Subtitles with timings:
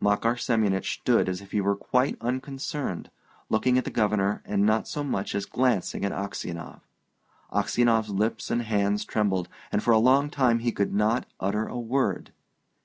[0.00, 3.12] Makar Semyonich stood as if he were quite unconcerned,
[3.48, 6.80] looking at the Governor and not so much as glancing at Aksionov.
[7.52, 11.78] Aksionov's lips and hands trembled, and for a long time he could not utter a
[11.78, 12.32] word.